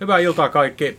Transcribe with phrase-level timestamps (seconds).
[0.00, 0.98] Hyvää iltaa kaikki.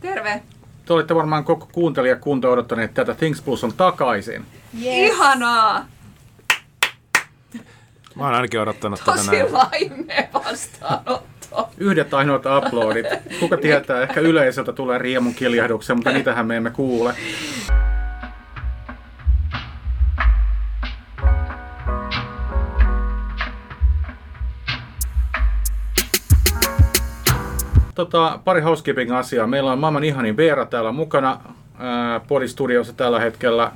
[0.00, 0.42] Terve.
[0.86, 4.46] Te olette varmaan koko kuuntelijakunta odottaneet tätä Things Plus on takaisin.
[4.74, 4.84] Yes.
[4.84, 5.86] Ihanaa!
[8.14, 9.52] Mä oon ainakin odottanut tätä Tosi näin.
[9.52, 11.68] laimea vastaanotto.
[11.78, 13.06] Yhdet ainoat uploadit.
[13.40, 17.14] Kuka tietää, ehkä yleisöltä tulee riemun kiljahduksia, mutta niitähän me emme kuule.
[28.06, 29.46] Tota, pari housekeeping-asiaa.
[29.46, 31.40] Meillä on maailman ihanin Veera täällä mukana
[32.28, 33.72] Podistudiossa tällä hetkellä.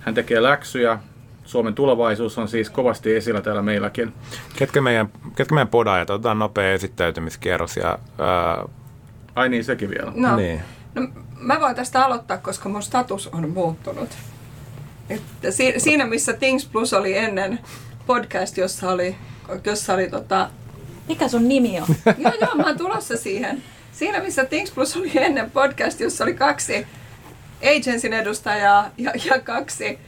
[0.00, 0.98] Hän tekee läksyjä.
[1.44, 4.12] Suomen tulevaisuus on siis kovasti esillä täällä meilläkin.
[4.56, 6.10] Ketkä meidän, ketkä meidän podaajat?
[6.10, 7.98] Otetaan nopea esittäytymiskierros ja...
[8.18, 8.64] Ää,
[9.34, 10.12] Ai niin, sekin vielä.
[10.14, 10.60] No, Niin.
[10.94, 11.08] no,
[11.40, 14.08] mä voin tästä aloittaa, koska mun status on muuttunut.
[15.10, 17.58] Että si- siinä missä Things Plus oli ennen
[18.06, 19.16] podcast, jossa oli,
[19.64, 20.50] jossa oli tota...
[21.08, 21.86] Mikä sun nimi on?
[22.18, 23.62] Joo, joo, mä oon tulossa siihen.
[23.92, 26.86] Siinä missä Things Plus oli ennen podcast, jossa oli kaksi
[27.62, 29.98] agencyn edustajaa ja, ja kaksi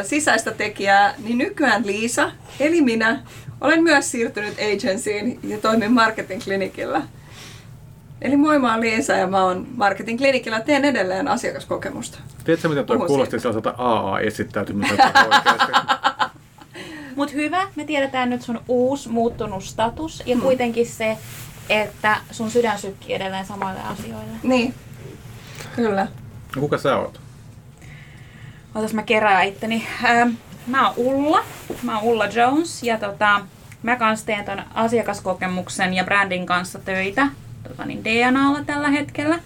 [0.00, 3.22] ö, sisäistä tekijää, niin nykyään Liisa, eli minä,
[3.60, 7.02] olen myös siirtynyt agencyin ja toimin marketing klinikillä.
[8.22, 12.18] Eli moi, mä oon Liisa ja mä oon marketing klinikillä, teen edelleen asiakaskokemusta.
[12.44, 13.42] Tiedätkö, miten tuo Puhun kuulosti siitä.
[13.42, 15.72] sellaiselta AA-esittäytymiseltä oikeasti?
[17.16, 21.18] Mut hyvä, me tiedetään nyt sun uusi muuttunut status ja kuitenkin se,
[21.68, 24.32] että sun sydän sykkii edelleen samoille asioille.
[24.42, 24.74] Niin,
[25.76, 26.06] kyllä.
[26.56, 27.20] No, kuka sä oot?
[28.74, 29.86] Otas mä kerään itteni.
[30.04, 30.30] Ähm,
[30.66, 31.44] mä oon Ulla.
[31.82, 33.40] Mä oon Ulla Jones ja tota,
[33.82, 37.26] mä kans teen ton asiakaskokemuksen ja brändin kanssa töitä
[37.68, 39.38] tota niin DNAlla tällä hetkellä.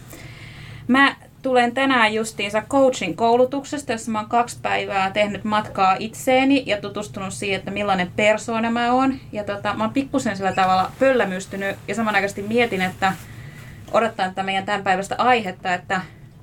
[0.89, 6.81] Mä tulen tänään justiinsa coaching koulutuksesta, jossa mä oon kaksi päivää tehnyt matkaa itseeni ja
[6.81, 9.15] tutustunut siihen, että millainen persoona mä oon.
[9.33, 13.13] Ja tota, mä oon pikkusen sillä tavalla pöllämystynyt ja samanaikaisesti mietin, että
[13.93, 16.01] odottaa tätä meidän tämän päivästä aihetta, että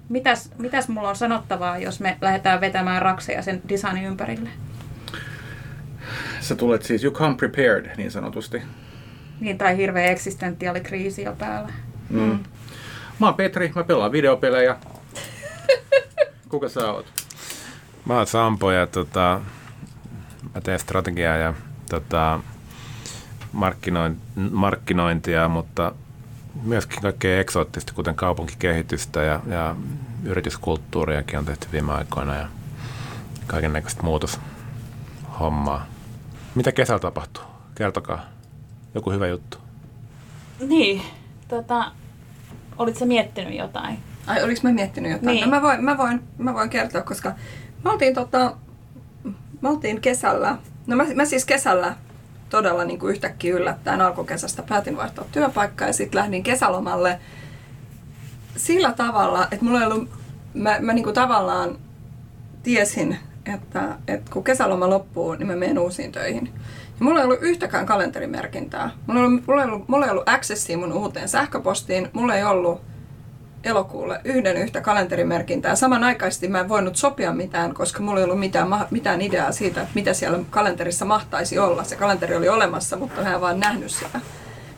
[0.10, 4.50] mitäs, mitäs mulla on sanottavaa, jos me lähdetään vetämään rakseja sen designin ympärille.
[6.40, 8.62] Sä tulet siis, you come prepared, niin sanotusti.
[9.40, 11.70] Niin, tai hirveä eksistentiaalikriisi jo päällä.
[12.10, 12.40] Mm.
[13.20, 14.76] Mä oon Petri, mä pelaan videopelejä.
[16.52, 17.06] Kuka sä oot?
[18.06, 19.42] mä oon Sampo ja tota,
[20.56, 21.54] mä teen strategiaa ja
[21.90, 22.40] tota,
[23.52, 24.18] markkinoin,
[24.52, 25.92] markkinointia, mutta
[26.64, 29.76] myöskin kaikkea eksoottista, kuten kaupunkikehitystä ja, ja
[30.24, 32.48] yrityskulttuuriakin on tehty viime aikoina ja
[33.48, 35.86] kaiken näköistä muutoshommaa.
[36.56, 37.44] Mitä kesällä tapahtuu?
[37.76, 38.26] Kertokaa.
[38.94, 39.58] Joku hyvä juttu.
[40.60, 41.02] Niin,
[41.48, 41.92] tota,
[42.78, 44.11] olit sä miettinyt jotain?
[44.28, 45.28] Ai, oliks mä miettinyt jotain?
[45.28, 45.50] Niin.
[45.50, 47.32] No, mä, voin, mä, voin, mä voin kertoa, koska
[47.84, 48.56] me oltiin, tota,
[49.62, 51.96] me oltiin kesällä, no mä, mä siis kesällä
[52.50, 57.20] todella niin kuin yhtäkkiä yllättäen alkukesästä päätin vaihtaa työpaikkaa ja sitten lähdin kesälomalle
[58.56, 60.10] sillä tavalla, että mulla ei ollut,
[60.54, 61.78] mä, mä niin kuin tavallaan
[62.64, 63.18] tiesin,
[63.54, 66.50] että, että kun kesäloma loppuu, niin mä menen uusiin töihin.
[67.00, 68.92] Ja mulla ei ollut yhtäkään kalenterimerkintää.
[69.08, 72.10] Mulla ei ollut, mulla ei ollut, mulla ei ollut accessia mun uuteen sähköpostiin.
[72.14, 72.82] Mulla ei ollut
[73.64, 75.76] elokuulle yhden yhtä kalenterimerkintää.
[75.76, 79.94] Samanaikaisesti mä en voinut sopia mitään, koska mulla ei ollut mitään, mitään ideaa siitä, että
[79.96, 81.84] mitä siellä kalenterissa mahtaisi olla.
[81.84, 84.20] Se kalenteri oli olemassa, mutta mä en vaan nähnyt sitä.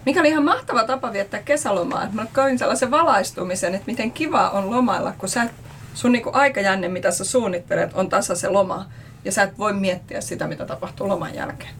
[0.05, 2.07] Mikä oli ihan mahtava tapa viettää kesälomaa.
[2.13, 5.49] Mä koin sellaisen valaistumisen, että miten kiva on lomailla, kun sä,
[5.93, 8.85] sun niinku aikajänne, mitä sä suunnittelet, on tasa se loma.
[9.25, 11.71] Ja sä et voi miettiä sitä, mitä tapahtuu loman jälkeen.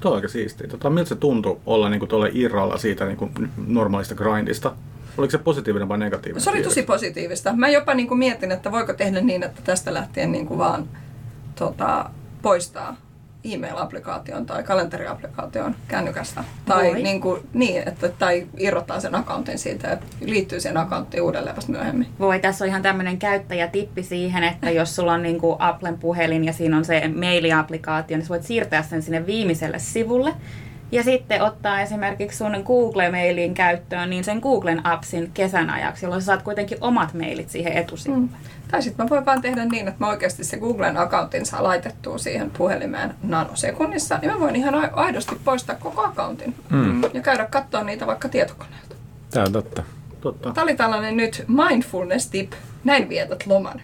[0.00, 0.66] Tuo on aika siistiä.
[0.68, 4.72] Tota, miltä se tuntui olla niin tuolle irralla siitä niin kuin normaalista grindista?
[5.18, 6.40] Oliko se positiivinen vai negatiivinen?
[6.40, 7.52] Se oli tosi positiivista.
[7.52, 10.88] Mä jopa niin kuin mietin, että voiko tehdä niin, että tästä lähtien niin kuin vaan
[11.54, 12.10] tota,
[12.42, 12.96] poistaa
[13.54, 16.44] e-mail-applikaation tai kalenteriapplikaation kännykästä.
[16.66, 17.02] Tai, Voi.
[17.02, 21.72] niin kuin, niin, että, tai irrottaa sen accountin siitä ja liittyy sen accounttiin uudelleen vasta
[21.72, 22.06] myöhemmin.
[22.18, 26.44] Voi, tässä on ihan tämmöinen käyttäjätippi siihen, että jos sulla on niin kuin Applen puhelin
[26.44, 30.34] ja siinä on se maili-applikaatio, niin sä voit siirtää sen sinne viimeiselle sivulle.
[30.92, 36.26] Ja sitten ottaa esimerkiksi sun Google-mailin käyttöön niin sen Googlen appsin kesän ajaksi, jolloin sä
[36.26, 38.20] saat kuitenkin omat mailit siihen etusivulle.
[38.20, 38.28] Mm.
[38.70, 42.18] Tai sitten mä voin vaan tehdä niin, että mä oikeasti se Googlen accountin saa laitettua
[42.18, 47.02] siihen puhelimeen nanosekunnissa, niin mä voin ihan ai- aidosti poistaa koko accountin Mm.
[47.14, 48.94] ja käydä katsoa niitä vaikka tietokoneelta.
[49.30, 49.82] Tämä on totta.
[50.20, 50.52] Totta.
[50.52, 52.52] Tämä oli tällainen nyt mindfulness tip.
[52.84, 53.80] Näin vietät loman.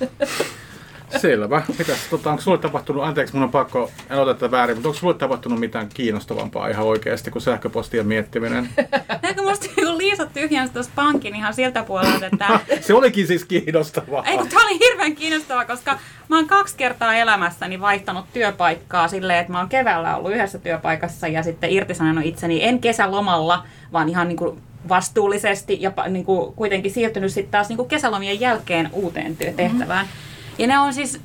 [1.08, 1.62] Selvä.
[1.78, 4.98] Mitäs, tota, onko sulle tapahtunut, anteeksi mun on pakko, en ota tätä väärin, mutta onko
[4.98, 8.68] sulle tapahtunut mitään kiinnostavampaa ihan oikeasti kuin sähköpostien miettiminen?
[9.22, 14.24] Eikö musta kun Liisa tyhjensi tuossa pankin ihan siltä puolelta, että se olikin siis kiinnostavaa.
[14.26, 15.98] Ei kun tää oli hirveän kiinnostavaa, koska
[16.28, 21.28] mä oon kaksi kertaa elämässäni vaihtanut työpaikkaa silleen, että mä oon keväällä ollut yhdessä työpaikassa
[21.28, 26.90] ja sitten irtisanonut itseni en kesälomalla, vaan ihan niin kuin vastuullisesti ja niin kuin, kuitenkin
[26.90, 30.06] siirtynyt sitten taas niin kuin kesälomien jälkeen uuteen työtehtävään.
[30.06, 30.33] Mm-hmm.
[30.58, 31.20] Ja ne on siis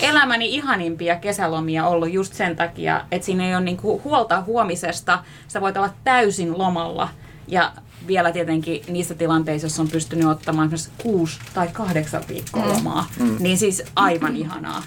[0.00, 5.24] elämäni ihanimpia kesälomia ollut just sen takia, että siinä ei ole niin kuin huolta huomisesta.
[5.48, 7.08] Sä voit olla täysin lomalla
[7.48, 7.72] ja
[8.06, 13.36] vielä tietenkin niissä tilanteissa, jos on pystynyt ottamaan esimerkiksi kuusi tai kahdeksan viikkoa lomaa, mm.
[13.40, 14.82] niin siis aivan ihanaa.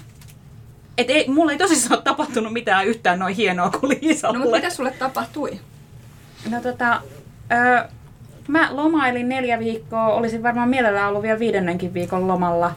[0.98, 4.38] Et ei, mulla ei tosissaan ole tapahtunut mitään yhtään noin hienoa kuin Liisalle.
[4.38, 5.60] No mutta mitä sulle tapahtui?
[6.50, 7.02] No tota,
[7.52, 7.88] öö,
[8.48, 12.72] mä lomailin neljä viikkoa, olisin varmaan mielellään ollut vielä viidennenkin viikon lomalla.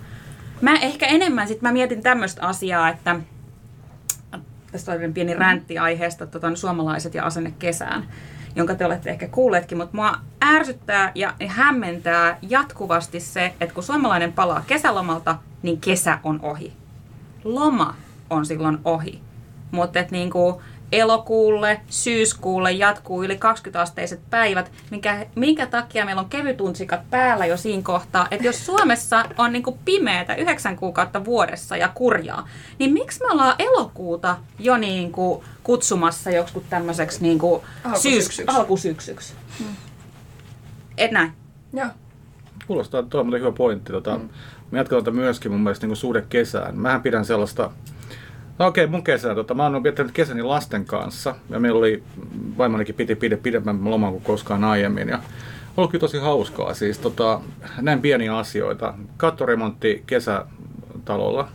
[0.62, 3.16] Mä ehkä enemmän sit mä mietin tämmöistä asiaa, että
[4.72, 8.08] tästä oli pieni räntti aiheesta tota, suomalaiset ja asenne kesään,
[8.56, 10.14] jonka te olette ehkä kuulleetkin, mutta mua
[10.44, 16.74] ärsyttää ja hämmentää jatkuvasti se, että kun suomalainen palaa kesälomalta, niin kesä on ohi.
[17.44, 17.96] Loma
[18.30, 19.22] on silloin ohi.
[19.72, 20.62] Mutta niinku,
[20.92, 27.84] elokuulle, syyskuulle jatkuu yli 20-asteiset päivät, minkä, minkä takia meillä on kevytunsikat päällä jo siinä
[27.84, 32.50] kohtaa, että jos Suomessa on niin pimeätä yhdeksän kuukautta vuodessa ja kurjaa,
[32.80, 37.62] niin miksi me ollaan elokuuta jo niin kuin kutsumassa joksikin tämmöiseksi niin kuin
[37.96, 39.34] syys, alkusyksyksi?
[39.60, 39.76] Hmm.
[40.98, 41.32] Et näin.
[41.74, 41.88] Joo.
[42.68, 43.92] Kuulostaa, tuo on hyvä pointti.
[43.92, 44.30] Tota, mm.
[44.72, 46.78] Mä jatkan tätä myöskin mun mielestä niin suhde kesään.
[46.78, 47.72] Mähän pidän sellaista
[48.62, 49.36] No okei, okay, mun kesä.
[49.36, 51.36] Tota, mä oon viettänyt kesäni lasten kanssa.
[51.50, 52.04] Ja meillä oli,
[52.58, 55.10] vaimonikin piti pide pidemmän loman kuin koskaan aiemmin.
[55.10, 55.20] Ja
[55.78, 56.74] ollut kyllä tosi hauskaa.
[56.74, 57.42] Siis tota,
[57.82, 58.94] näin pieniä asioita.
[59.18, 61.48] Kattoremontti kesätalolla.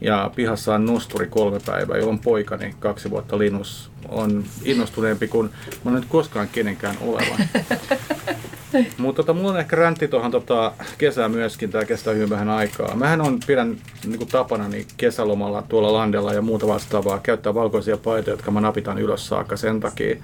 [0.00, 5.50] Ja pihassa on nusturi kolme päivää, jolloin poikani kaksi vuotta Linus on innostuneempi kuin
[5.84, 7.48] mä nyt koskaan kenenkään olevan.
[8.98, 12.96] Mutta tota, mulla on ehkä räntti tuohon tota, kesään myöskin, tämä kestää hyvin vähän aikaa.
[12.96, 17.96] Mähän on, pidän niin kuin tapana niin kesälomalla tuolla landella ja muuta vastaavaa käyttää valkoisia
[17.96, 20.16] paitoja, jotka mä napitan ylös saakka sen takia,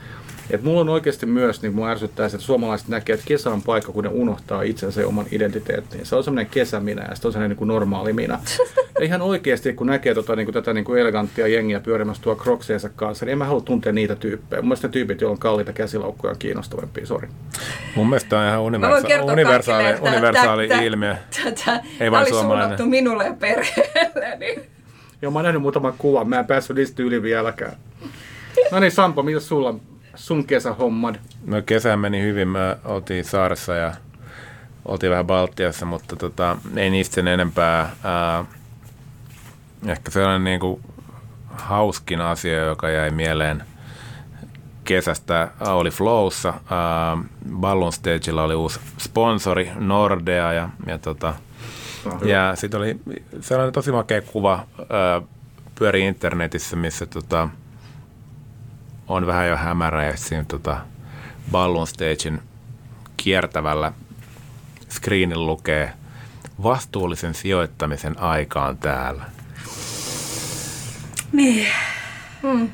[0.51, 3.93] et mulla on oikeasti myös, niin mua ärsyttää että suomalaiset näkee, että kesä on paikka,
[3.93, 6.07] kun ne unohtaa itsensä ja oman identiteettiin.
[6.07, 8.39] Se on semmoinen kesäminä ja sitten on semmoinen niin normaali minä.
[8.99, 12.37] Ja ihan oikeasti, kun näkee tota, niin kuin, tätä niin kuin eleganttia jengiä pyörimässä tuo
[12.37, 14.63] krokseensa kanssa, niin en mä halua tuntea niitä tyyppejä.
[14.63, 17.29] Mun mielestä ne tyypit, joilla on kalliita käsilaukkuja, on kiinnostavampia, sori.
[17.97, 21.17] Mun mielestä on ihan universa- universaali, että, universaali että, ilmiö.
[21.45, 22.89] Tätä, Ei vain suomalainen.
[22.89, 24.37] minulle ja perheelle.
[24.39, 24.63] Niin.
[25.23, 26.29] Joo, mä oon nähnyt muutaman kuvan.
[26.29, 27.73] Mä en päässyt niistä yli vieläkään.
[28.71, 29.75] No niin, Sampo, mitä sulla
[30.15, 31.17] sun kesähommad?
[31.47, 32.49] No kesä meni hyvin.
[32.49, 33.93] Me oltiin saaressa ja
[34.85, 37.91] oltiin vähän Baltiassa, mutta tota, ei niistä sen enempää.
[38.05, 38.45] Ää,
[39.87, 40.81] ehkä sellainen niin kuin
[41.49, 43.63] hauskin asia, joka jäi mieleen
[44.85, 46.55] kesästä, oli Flowssa.
[46.71, 47.19] Ää,
[47.51, 51.35] Ballon Stagella oli uusi sponsori, Nordea, ja, ja, tota,
[52.25, 53.01] ja sitten oli
[53.41, 55.23] sellainen tosi makea kuva, ää,
[55.75, 57.49] pyöri internetissä, missä tota,
[59.09, 60.77] on vähän jo hämärä ja siinä tota,
[61.51, 62.43] Ballon Stagein
[63.17, 63.93] kiertävällä
[64.91, 65.93] screenin lukee
[66.63, 69.25] vastuullisen sijoittamisen aikaan täällä.
[71.33, 71.67] Niin.
[72.43, 72.71] Hmm.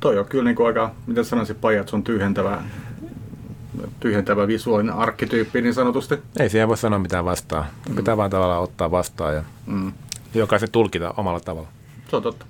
[0.00, 2.62] Toi on kyllä niin kuin aika, miten sanoisin, pajat on tyhjentävä,
[4.00, 6.14] tyhjentävä visuaalinen arkkityyppi niin sanotusti.
[6.40, 7.64] Ei siihen voi sanoa mitään vastaan.
[7.96, 8.16] Pitää mm.
[8.18, 9.92] vaan tavallaan ottaa vastaan ja mm.
[10.34, 11.68] jokaisen tulkita omalla tavalla.
[12.10, 12.46] Se on totta.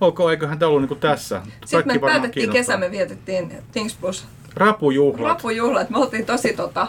[0.00, 1.42] Ok, eiköhän tämä ollut niin kuin tässä.
[1.64, 4.24] Sitten me päätettiin kesä, me vietettiin Things Plus.
[4.54, 5.28] Rapujuhlat.
[5.28, 5.90] Rapujuhlat.
[5.90, 6.88] Me oltiin tosi tota,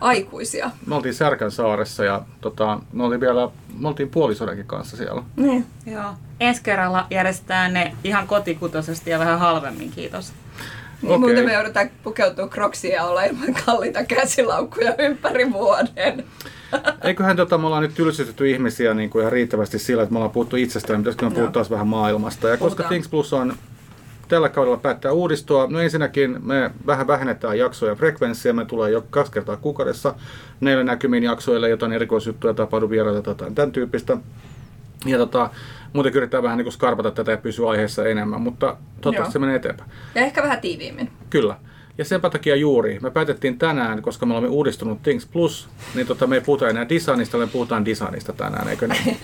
[0.00, 0.70] aikuisia.
[0.86, 5.22] Me oltiin Särkän saaressa ja tota, me oltiin vielä, me oltiin puolisodenkin kanssa siellä.
[5.36, 5.66] Niin.
[5.86, 6.14] Joo.
[6.40, 10.32] Ensi kerralla järjestetään ne ihan kotikutoisesti ja vähän halvemmin, kiitos.
[11.02, 11.18] Niin okay.
[11.18, 16.24] muuten me joudutaan pukeutua kroksia ja olla ilman kalliita käsilaukkuja ympäri vuoden.
[17.02, 20.30] Eiköhän tota, me ollaan nyt tylsitetty ihmisiä niin kuin ihan riittävästi sillä, että me ollaan
[20.30, 22.48] puhuttu itsestään, pitäisikö me puhua vähän maailmasta.
[22.48, 23.54] Ja koska Things Plus on
[24.28, 29.04] tällä kaudella päättää uudistua, no ensinnäkin me vähän vähennetään jaksoja ja frekvenssiä, me tulee jo
[29.10, 30.14] kaksi kertaa kuukaudessa
[30.60, 34.16] näille näkymiin jaksoille, jotain erikoisjuttuja tapahdu vieraita tai tämän tyyppistä.
[35.06, 35.50] Ja tota,
[35.92, 39.56] muuten yritetään vähän niin kuin skarpata tätä ja pysyä aiheessa enemmän, mutta toivottavasti se menee
[39.56, 39.90] eteenpäin.
[40.14, 41.10] Ja ehkä vähän tiiviimmin.
[41.30, 41.56] Kyllä.
[41.98, 46.26] Ja sen takia juuri me päätettiin tänään, koska me olemme uudistunut Things Plus, niin tota,
[46.26, 49.18] me ei puhuta enää designista, me puhutaan designista tänään, eikö niin?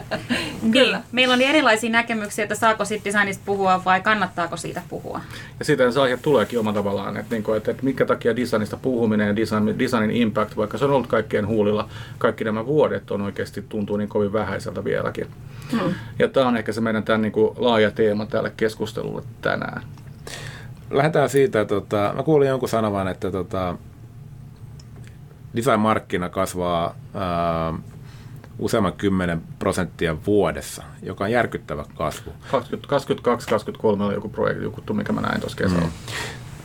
[0.72, 0.96] Kyllä.
[0.96, 1.06] Niin.
[1.12, 5.20] Meillä on erilaisia näkemyksiä, että saako siitä designista puhua vai kannattaako siitä puhua.
[5.58, 8.76] Ja siitä se aihe tuleekin omalla tavallaan, että, niin kuin, että, että minkä takia designista
[8.76, 11.88] puhuminen ja design, designin impact, vaikka se on ollut kaikkien huulilla
[12.18, 15.26] kaikki nämä vuodet, on oikeasti tuntuu niin kovin vähäiseltä vieläkin.
[15.72, 15.94] Hmm.
[16.18, 19.82] Ja tämä on ehkä se meidän tämän niin kuin, laaja teema tälle keskustelulle tänään
[20.90, 23.76] lähdetään siitä, tota, mä kuulin jonkun sanovan, että tota,
[25.56, 27.74] design-markkina kasvaa ää,
[28.58, 32.32] useamman kymmenen prosenttia vuodessa, joka on järkyttävä kasvu.
[32.52, 35.84] 22-23 oli joku projekti, joku mikä mä näin tuossa kesällä.
[35.84, 35.90] Mm.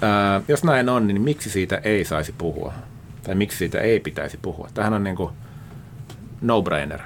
[0.01, 2.74] Ää, jos näin on, niin miksi siitä ei saisi puhua?
[3.24, 4.70] Tai miksi siitä ei pitäisi puhua?
[4.74, 5.32] Tähän on niin kuin
[6.41, 7.00] no-brainer.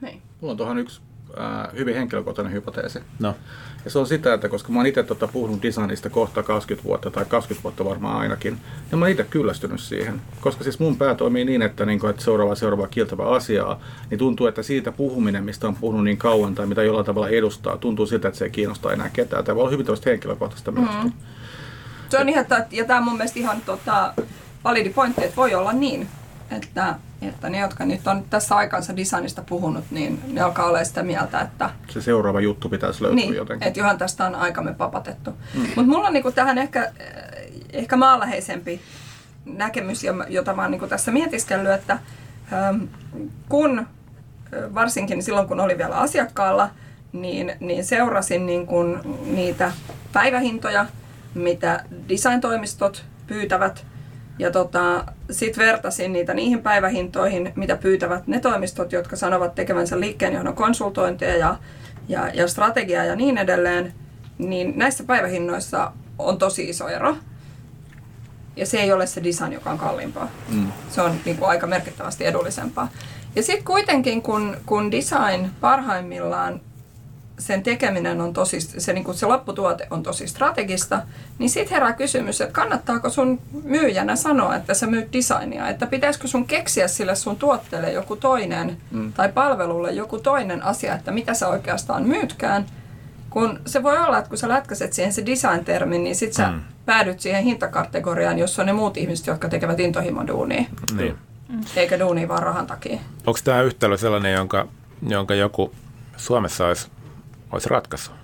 [0.00, 0.22] Niin.
[0.40, 1.00] Mulla on tuohon yksi
[1.38, 3.00] äh, hyvin henkilökohtainen hypoteesi.
[3.18, 3.34] No,
[3.84, 7.10] Ja se on sitä, että koska mä oon itse tota puhunut designista kohta 20 vuotta
[7.10, 8.58] tai 20 vuotta varmaan ainakin,
[8.90, 10.20] ja mä oon itse kyllästynyt siihen.
[10.40, 14.46] Koska siis mun pää toimii niin, että, niin että seuraava seuraava kieltävä asiaa, niin tuntuu,
[14.46, 18.28] että siitä puhuminen, mistä on puhunut niin kauan tai mitä jollain tavalla edustaa, tuntuu siltä,
[18.28, 19.44] että se ei kiinnosta enää ketään.
[19.44, 20.70] Tämä voi olla hyvin tämmöistä henkilökohtaista.
[20.70, 21.12] Mm.
[22.08, 24.14] Se on ihan, että- ja tämä on mun mielestä ihan tota,
[24.64, 26.08] validi pointti, että voi olla niin,
[26.50, 26.94] että,
[27.28, 31.40] että ne, jotka nyt on tässä aikansa designista puhunut, niin ne alkaa olla sitä mieltä,
[31.40, 33.68] että Se seuraava juttu pitäisi löytyä niin, jotenkin.
[33.68, 35.30] että johan tästä on aikamme papatettu.
[35.54, 35.60] Mm.
[35.60, 38.80] Mutta mulla on niinku tähän ehkä, eh, ehkä maanläheisempi
[39.44, 41.98] näkemys, jo- jota mä oon niinku tässä mietiskellyt, että
[42.52, 42.84] ähm,
[43.48, 43.86] kun
[44.52, 46.70] ö, varsinkin silloin, kun oli vielä asiakkaalla,
[47.12, 49.72] niin, niin seurasin niin kuin niitä
[50.12, 50.86] päivähintoja,
[51.34, 53.86] mitä design-toimistot pyytävät.
[54.42, 60.54] Ja tota, sitten vertasin niitä niihin päivähintoihin, mitä pyytävät ne toimistot, jotka sanovat tekevänsä liikkeenjohdon
[60.54, 61.56] konsultointeja ja,
[62.08, 63.94] ja, ja strategiaa ja niin edelleen.
[64.38, 67.16] Niin näissä päivähinnoissa on tosi iso ero.
[68.56, 70.28] Ja se ei ole se design, joka on kalliimpaa.
[70.48, 70.72] Mm.
[70.90, 72.88] Se on niin kuin aika merkittävästi edullisempaa.
[73.36, 76.60] Ja sitten kuitenkin, kun, kun design parhaimmillaan
[77.46, 81.02] sen tekeminen on tosi, se, niin kuin se lopputuote on tosi strategista,
[81.38, 86.28] niin sitten herää kysymys, että kannattaako sun myyjänä sanoa, että sä myyt designia, että pitäisikö
[86.28, 89.12] sun keksiä sille sun tuotteelle joku toinen mm.
[89.12, 92.66] tai palvelulle joku toinen asia, että mitä sä oikeastaan myytkään,
[93.30, 96.60] kun se voi olla, että kun sä lätkäset siihen se design-termin, niin sit sä mm.
[96.86, 100.64] päädyt siihen hintakategoriaan, jossa on ne muut ihmiset, jotka tekevät intohimoduunia,
[100.96, 101.18] niin.
[101.76, 102.98] eikä duunia vaan rahan takia.
[103.26, 104.68] Onko tämä yhtälö sellainen, jonka,
[105.08, 105.72] jonka joku
[106.16, 106.88] Suomessa olisi,
[107.52, 108.14] olisi ratkaissut?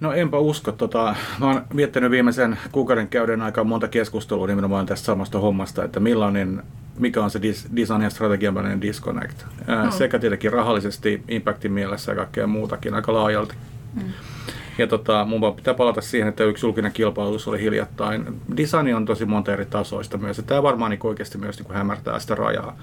[0.00, 0.72] No enpä usko.
[0.72, 6.00] Tota, mä oon viettänyt viimeisen kuukauden käyden aika monta keskustelua nimenomaan tästä samasta hommasta, että
[6.00, 6.62] millainen,
[6.98, 9.44] mikä on se dis, design ja strategian välinen disconnect.
[9.66, 13.54] Ää, Sekä tietenkin rahallisesti, impactin mielessä ja kaikkea muutakin aika laajalti.
[14.78, 18.40] Ja tota, mun vaan pitää palata siihen, että yksi julkinen kilpailutus oli hiljattain.
[18.56, 22.18] Design on tosi monta eri tasoista myös, ja tämä varmaan niin oikeasti myös niin hämärtää
[22.18, 22.76] sitä rajaa.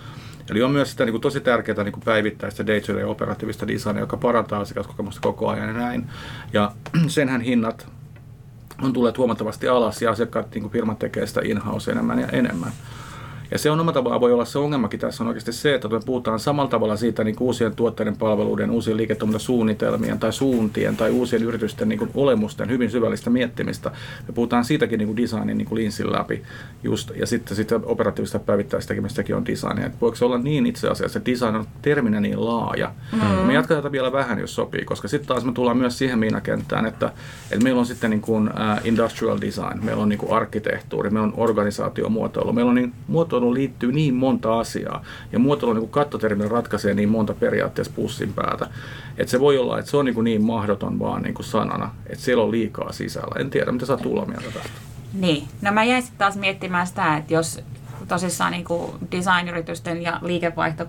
[0.49, 3.99] Eli on myös sitä niin kuin tosi tärkeää niin kuin päivittää sitä day-to-day operatiivista designia,
[3.99, 6.09] joka parantaa asiakaskokemusta koko ajan ja näin.
[6.53, 6.71] Ja
[7.07, 7.87] senhän hinnat
[8.81, 12.71] on tulleet huomattavasti alas ja asiakkaat, niin kuin firmat tekee sitä in-house enemmän ja enemmän.
[13.51, 15.99] Ja se on omalla tavallaan voi olla se ongelmakin tässä on oikeasti se, että me
[16.05, 21.89] puhutaan samalla tavalla siitä niin uusien tuotteiden, palveluiden, uusien liiketoimintasuunnitelmien tai suuntien tai uusien yritysten
[21.89, 23.91] niin kuin olemusten hyvin syvällistä miettimistä.
[24.27, 26.43] Me puhutaan siitäkin niin kuin designin niin kuin linssin läpi
[26.83, 29.85] just, ja sitten, sitten operatiivista päivittäistekemistäkin on designia.
[29.85, 32.91] Et voiko se olla niin itse asiassa, että design on terminä niin laaja.
[33.11, 33.19] Mm.
[33.19, 36.85] Me jatketaan tätä vielä vähän, jos sopii, koska sitten taas me tullaan myös siihen miinakenttään,
[36.85, 37.11] että,
[37.51, 41.27] että meillä on sitten niin kuin, uh, industrial design, meillä on niin kuin arkkitehtuuri, meillä
[41.27, 42.93] on organisaatiomuotoilu, meillä on niin,
[43.41, 48.33] muotoiluun liittyy niin monta asiaa, ja muotoilu niin kuin kattoterminä ratkaisee niin monta periaatteessa pussin
[48.33, 48.67] päätä,
[49.17, 52.23] että se voi olla, että se on niin, niin mahdoton vaan niin kuin sanana, että
[52.23, 53.35] siellä on liikaa sisällä.
[53.39, 54.81] En tiedä, mitä oot tulla mieltä tästä.
[55.13, 57.59] Niin, no mä jäin sitten taas miettimään sitä, että jos
[58.11, 60.85] tosissaan niin kuin design-yritysten ja liikevaihto,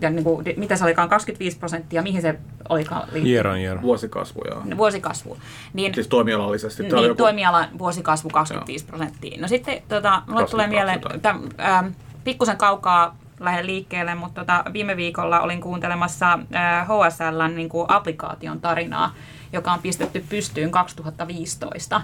[0.00, 3.32] ja niin kuin, mitä se olikaan, 25 prosenttia, mihin se olikaan liittyy?
[3.32, 3.82] Year on year.
[3.82, 4.56] Vuosikasvuja.
[4.76, 5.38] Vuosikasvu.
[5.72, 6.82] Niin, Siis toimialallisesti.
[6.82, 9.40] Niin, joku- toimialan vuosikasvu 25 prosenttia.
[9.40, 11.34] No sitten tota, mulle tulee 22 mieleen, että
[11.68, 11.86] ähm,
[12.24, 18.60] pikkusen kaukaa lähden liikkeelle, mutta tota, viime viikolla olin kuuntelemassa äh, HSLn niin kuin applikaation
[18.60, 19.14] tarinaa,
[19.52, 22.02] joka on pistetty pystyyn 2015.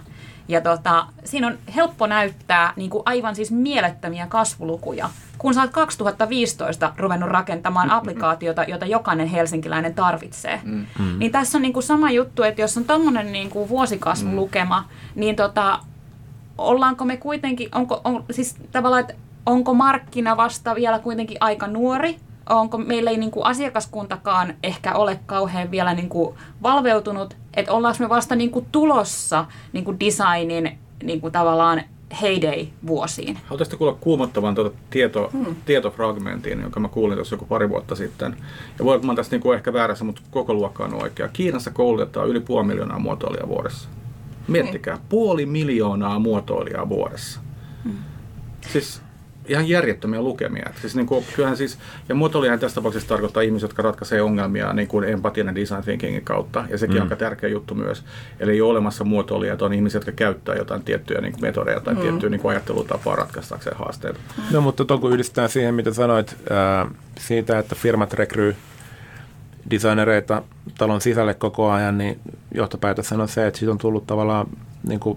[0.52, 5.70] Ja tota, siinä on helppo näyttää niin kuin aivan siis mielettömiä kasvulukuja, kun sä oot
[5.70, 10.60] 2015 ruvennut rakentamaan applikaatiota, jota jokainen helsinkiläinen tarvitsee.
[10.64, 10.86] Mm.
[11.18, 15.36] Niin tässä on niin kuin sama juttu, että jos on tommonen niin kuin vuosikasvulukema, niin
[15.36, 15.78] tota,
[16.58, 19.14] ollaanko me kuitenkin, onko, on, siis tavallaan, että
[19.46, 22.16] onko markkina vasta vielä kuitenkin aika nuori?
[22.48, 28.04] Onko meillä ei niin kuin asiakaskuntakaan ehkä ole kauhean vielä niin kuin valveutunut, että ollaanko
[28.04, 31.82] me vasta niin kuin tulossa niin kuin designin niin kuin tavallaan
[32.22, 33.38] heyday-vuosiin?
[33.44, 35.56] Haluaisitko kuulla kuumottavan tuota tieto, hmm.
[35.64, 38.36] tietofragmentin, jonka mä kuulin tuossa joku pari vuotta sitten.
[38.78, 41.28] Ja voi, että mä oon tässä niinku ehkä väärässä, mutta koko luokka on oikea.
[41.28, 43.88] Kiinassa koulutetaan yli puoli miljoonaa muotoilijaa vuodessa.
[44.48, 45.04] Miettikää, hmm.
[45.08, 47.40] puoli miljoonaa muotoilijaa vuodessa.
[47.84, 47.98] Hmm.
[48.72, 49.02] Siis
[49.48, 50.66] ihan järjettömiä lukemia.
[50.70, 54.72] Et Siis, niin kuin, kyllähän siis, ja muotoilijahan tässä tapauksessa tarkoittaa ihmisiä, jotka ratkaisee ongelmia
[54.72, 56.64] niin kuin empatian ja design thinkingin kautta.
[56.68, 57.00] Ja sekin mm.
[57.00, 58.04] on aika tärkeä juttu myös.
[58.40, 61.94] Eli ei ole olemassa muotoilijat, on ihmisiä, jotka käyttää jotain tiettyjä niin kuin metodeja tai
[61.94, 62.00] mm.
[62.00, 64.18] tiettyä niin kuin ajattelutapaa ratkaistakseen haasteita.
[64.50, 66.86] No mutta tuon kun yhdistetään siihen, mitä sanoit ää,
[67.18, 68.56] siitä, että firmat rekryy
[69.70, 70.42] designereita
[70.78, 72.20] talon sisälle koko ajan, niin
[72.54, 74.46] johtopäätös on se, että siitä on tullut tavallaan
[74.88, 75.16] niin kuin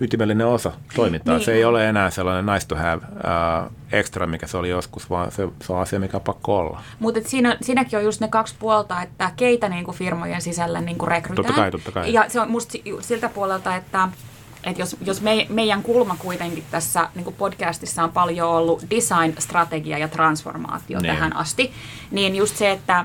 [0.00, 1.34] ytimellinen osa toimintaa.
[1.36, 1.44] Niin.
[1.44, 5.32] Se ei ole enää sellainen nice to have uh, extra, mikä se oli joskus, vaan
[5.32, 6.82] se, se on asia, mikä on pakko olla.
[6.98, 11.36] Mutta siinä, siinäkin on just ne kaksi puolta, että keitä niinku firmojen sisällä niinku rekrytään.
[11.46, 12.12] Totta kai, totta kai.
[12.12, 14.08] Ja se on musta si- siltä puolelta, että
[14.64, 19.98] että jos, jos me, meidän kulma kuitenkin tässä niin podcastissa on paljon ollut design, strategia
[19.98, 21.14] ja transformaatio Niin.
[21.14, 21.72] tähän asti,
[22.10, 23.04] niin just se, että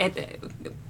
[0.00, 0.40] et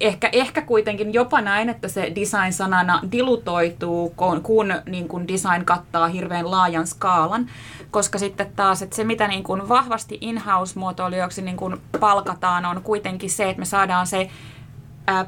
[0.00, 6.08] ehkä, ehkä kuitenkin jopa näin, että se design-sanana dilutoituu, kun, kun niin kuin design kattaa
[6.08, 7.50] hirveän laajan skaalan,
[7.90, 13.30] koska sitten taas, että se mitä niin kuin vahvasti in-house-muotoilijoiksi niin kuin palkataan, on kuitenkin
[13.30, 14.30] se, että me saadaan se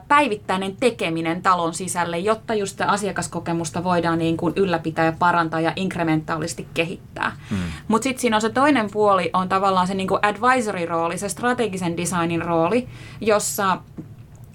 [0.09, 6.67] päivittäinen tekeminen talon sisälle, jotta just asiakaskokemusta voidaan niin kuin ylläpitää ja parantaa ja inkrementaalisti
[6.75, 7.37] kehittää.
[7.51, 7.57] Mm.
[7.89, 11.97] Mutta sitten siinä on se toinen puoli, on tavallaan se niin kuin advisory-rooli, se strategisen
[11.97, 12.89] designin rooli,
[13.21, 13.79] jossa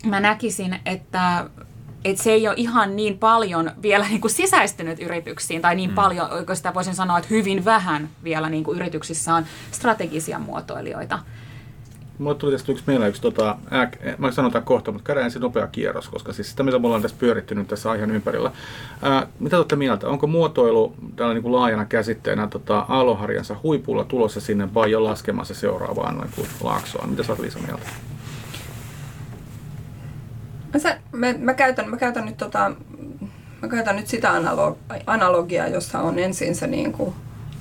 [0.06, 1.50] mä näkisin, että
[2.06, 5.96] että se ei ole ihan niin paljon vielä niin kuin sisäistynyt yrityksiin, tai niin mm.
[5.96, 11.20] paljon, oikeastaan voisin sanoa, että hyvin vähän vielä niin kuin yrityksissä on strategisia muotoilijoita.
[12.18, 15.68] Mulle tuli tästä yksi mieleen yksi, tota, äk, mä sanotaan kohta, mutta käydään ensin nopea
[15.68, 18.52] kierros, koska siis sitä, mitä me ollaan tässä pyörittynyt tässä aiheen ympärillä.
[19.02, 20.08] Ää, mitä olette mieltä?
[20.08, 25.54] Onko muotoilu tällä niin kuin laajana käsitteenä tota, aaloharjansa huipulla tulossa sinne vai jo laskemassa
[25.54, 27.10] seuraavaan noin kuin laaksoon?
[27.10, 27.90] Mitä sä oot Liisa mieltä?
[30.74, 32.72] Mä, sä, mä, mä, käytän, mä, käytän nyt tota,
[33.62, 37.16] mä käytän nyt sitä analo- analogiaa, jossa on ensin se niin kuin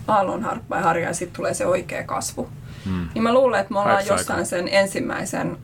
[0.08, 2.48] aallonharppa ja harja ja sitten tulee se oikea kasvu.
[2.86, 3.08] Hmm.
[3.14, 4.16] Niin mä luulen, että me ollaan cycle.
[4.16, 5.56] jossain sen ensimmäisen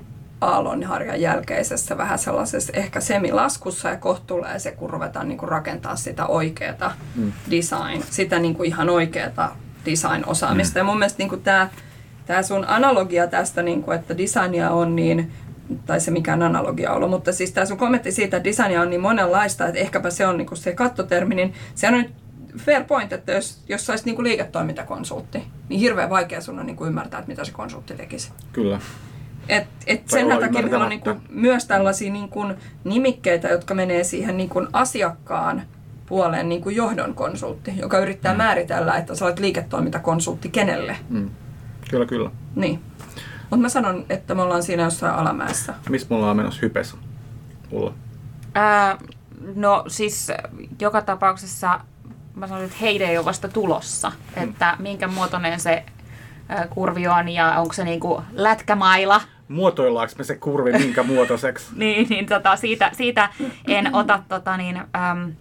[0.43, 5.97] aallonharjan jälkeisessä vähän sellaisessa ehkä semilaskussa ja kohta tulee se, kun ruvetaan niin kuin rakentaa
[5.97, 7.33] sitä oikeata mm.
[7.51, 9.49] design, sitä niin kuin ihan oikeata
[9.87, 10.75] design-osaamista.
[10.75, 10.81] Mm.
[10.81, 11.69] Ja mun mielestä niin kuin tämä,
[12.27, 15.33] tämä sun analogia tästä, niin kuin, että designia on niin
[15.87, 19.01] tai se mikään analogia ollut, mutta siis tämä sun kommentti siitä, että designia on niin
[19.01, 22.22] monenlaista, että ehkäpä se on niinku se kattotermi, niin se on nyt
[22.57, 26.87] fair point, että jos, jos sä olisit niinku liiketoimintakonsultti, niin hirveän vaikea sun on niinku
[26.87, 28.33] ymmärtää, että mitä se konsultti tekisi.
[28.53, 28.81] Kyllä.
[29.49, 32.47] Et, et sen takia meillä on niinku myös tällaisia niinku
[32.85, 35.63] nimikkeitä, jotka menee siihen niinku asiakkaan
[36.07, 38.39] puoleen niin kuin johdon konsultti, joka yrittää mm.
[38.39, 40.97] määritellä, että sä olet liiketoimintakonsultti kenelle.
[41.09, 41.31] Mm.
[41.91, 42.31] Kyllä, kyllä.
[42.55, 42.81] Niin.
[43.51, 45.75] Mutta mä sanon, että me ollaan siinä jossain alamäessä.
[45.89, 46.97] Missä me ollaan menossa hypes?
[47.71, 47.95] Ulla.
[48.55, 48.99] Ää,
[49.55, 50.33] no siis
[50.81, 51.81] joka tapauksessa
[52.35, 54.13] mä sanoin, että heide ei ole vasta tulossa.
[54.37, 54.43] Mm.
[54.43, 55.85] Että minkä muotoinen se
[56.71, 59.21] kurvi on ja onko se niinku lätkämaila.
[59.49, 61.67] Muotoillaanko me se kurvi minkä muotoiseksi?
[61.77, 63.29] niin, niin tota, siitä, siitä
[63.69, 65.33] en ota tota, niin, äm,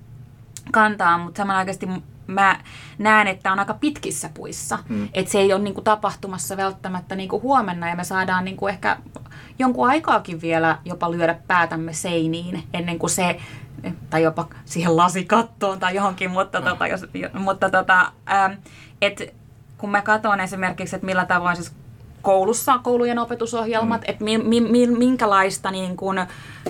[0.71, 1.87] kantaa, mutta samanaikaisesti
[2.27, 2.59] mä
[2.97, 4.79] näen, että on aika pitkissä puissa.
[4.89, 5.09] Mm.
[5.13, 8.97] Että se ei ole niinku, tapahtumassa välttämättä niinku, huomenna ja me saadaan niinku, ehkä
[9.59, 13.39] jonkun aikaakin vielä jopa lyödä päätämme seiniin ennen kuin se
[14.09, 18.53] tai jopa siihen lasikattoon tai johonkin, mutta, tota, jos, mutta tota, ähm,
[19.01, 19.35] et,
[19.77, 21.73] kun mä katson esimerkiksi, että millä tavoin siis
[22.21, 24.05] koulussa, koulujen opetusohjelmat, mm.
[24.07, 26.17] että mi, mi, mi, minkälaista niin kun,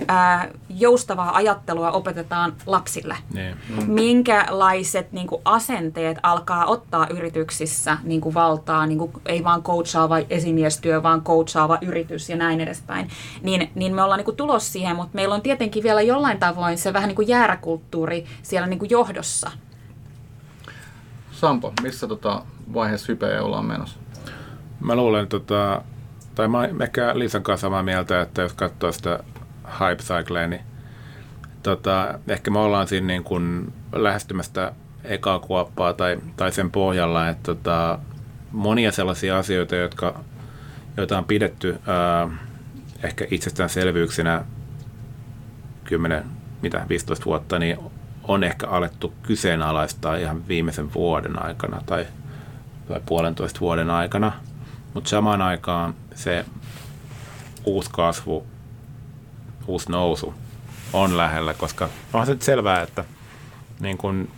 [0.07, 3.17] ää, joustavaa ajattelua opetetaan lapsille.
[3.33, 3.55] Niin.
[3.69, 3.91] Mm.
[3.91, 10.19] Minkälaiset niin kun, asenteet alkaa ottaa yrityksissä niin kun, valtaa, niin kun, ei vaan coachaava
[10.29, 13.09] esimiestyö, vaan coachaava yritys ja näin edespäin.
[13.41, 16.77] Niin, niin me ollaan niin kun, tulos siihen, mutta meillä on tietenkin vielä jollain tavoin
[16.77, 19.51] se vähän niin kuin jääräkulttuuri siellä niin kun, johdossa.
[21.31, 23.99] Sampo, missä tota vaiheessa hypeä ollaan menossa?
[24.81, 25.81] Mä luulen, tota,
[26.35, 29.19] tai mä oon ehkä Liisan kanssa samaa mieltä, että jos katsoo sitä
[29.79, 30.61] hype cyclea, niin
[31.63, 37.43] tota, ehkä me ollaan siinä niin kuin lähestymästä ekaa kuoppaa tai, tai sen pohjalla, että
[37.43, 37.99] tota,
[38.51, 40.19] monia sellaisia asioita, jotka,
[40.97, 42.29] joita on pidetty ää,
[43.03, 44.45] ehkä itsestäänselvyyksinä
[45.83, 46.23] 10,
[46.61, 47.77] mitä, 15 vuotta, niin
[48.23, 52.07] on ehkä alettu kyseenalaistaa ihan viimeisen vuoden aikana tai,
[52.87, 54.31] tai puolentoista vuoden aikana.
[54.93, 56.45] Mutta samaan aikaan se
[57.65, 58.47] uusi kasvu,
[59.67, 60.33] uusi nousu
[60.93, 63.05] on lähellä, koska on se nyt selvää, että
[63.79, 64.29] niin kun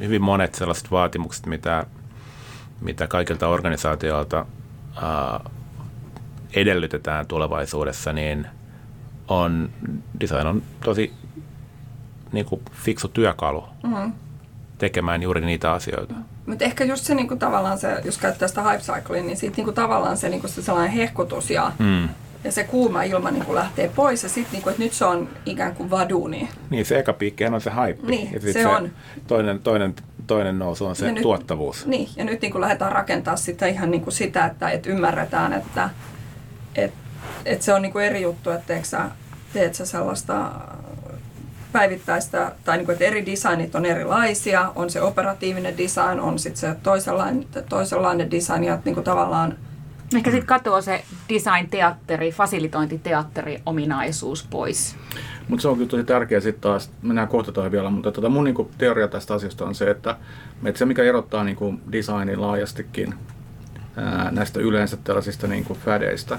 [0.00, 1.86] hyvin monet sellaiset vaatimukset, mitä,
[2.80, 4.46] mitä kaikilta organisaatioilta
[5.02, 5.50] ää,
[6.54, 8.46] edellytetään tulevaisuudessa, niin
[9.28, 9.70] on,
[10.20, 11.12] design on tosi
[12.32, 14.12] niin kuin fiksu työkalu Mm-hmm.
[14.78, 16.14] tekemään juuri niitä asioita.
[16.46, 19.72] Mutta ehkä just se niinku, tavallaan se, jos käyttää sitä hype cyclea, niin sitten niinku,
[19.72, 22.08] tavallaan se, niinku, se sellainen hehkutus ja, Mm.
[22.44, 25.90] ja se kuuma ilma niinku, lähtee pois ja sitten niinku, nyt se on ikään kuin
[25.90, 26.48] vaduuni.
[26.70, 28.06] Niin, se eka piikkihän on se hype.
[28.06, 28.90] Niin, ja sit se on.
[29.26, 29.94] Toinen, toinen,
[30.26, 31.86] toinen nousu on se Ja nyt- tuottavuus.
[31.86, 35.52] Niin, ja nyt niin kuin lähdetään rakentaa sitä ihan niin kuin sitä, että, että ymmärretään,
[35.52, 35.90] että,
[36.74, 36.96] että,
[37.44, 39.00] että se on niin kuin eri juttu, että teet sä,
[39.52, 40.50] teet sä sellaista
[41.72, 46.60] päivittäistä, tai niin kuin, että eri designit on erilaisia, on se operatiivinen design, on sitten
[46.60, 49.56] se toisenlainen, toisenlainen design, ja niin kuin tavallaan
[50.16, 54.96] Ehkä sitten katoaa se design-teatteri, fasilitointiteatteri ominaisuus pois.
[55.48, 58.44] Mutta se on kyllä tosi tärkeä sitten taas, mennään kohta toi vielä, mutta tota mun
[58.44, 60.16] niinku teoria tästä asiasta on se, että,
[60.64, 63.14] että se mikä erottaa niinku designin laajastikin
[63.96, 66.38] ää, näistä yleensä tällaisista niinku fädeistä,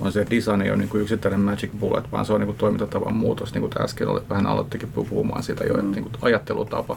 [0.00, 2.46] on se, että design ei ole niin kuin yksittäinen magic bullet, vaan se on niin
[2.46, 6.14] kuin toimintatavan muutos, niin kuin äsken oli, vähän aloittikin puhumaan siitä jo, että niin kuin
[6.22, 6.96] ajattelutapa.